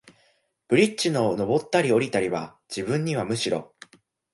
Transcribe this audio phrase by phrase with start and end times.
[0.67, 3.75] ブリッジの上ったり降りたりは、自分にはむしろ、